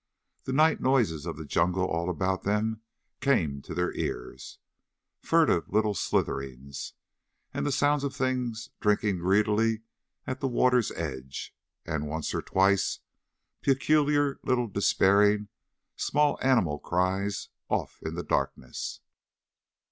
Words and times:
The 0.45 0.51
night 0.51 0.81
noises 0.81 1.27
of 1.27 1.37
the 1.37 1.45
jungle 1.45 1.85
all 1.85 2.09
about 2.09 2.41
them 2.41 2.81
came 3.19 3.61
to 3.61 3.75
their 3.75 3.93
ears. 3.93 4.57
Furtive 5.21 5.69
little 5.71 5.93
slitherings, 5.93 6.93
and 7.53 7.67
the 7.67 7.71
sound 7.71 8.03
of 8.03 8.15
things 8.15 8.71
drinking 8.79 9.19
greedily 9.19 9.81
at 10.25 10.39
the 10.39 10.47
water's 10.47 10.89
edge, 10.93 11.55
and 11.85 12.07
once 12.07 12.33
or 12.33 12.41
twice 12.41 13.01
peculiar 13.61 14.39
little 14.43 14.65
despairing 14.65 15.49
small 15.95 16.39
animal 16.41 16.79
cries 16.79 17.49
off 17.69 18.01
in 18.01 18.15
the 18.15 18.23
darkness. 18.23 19.01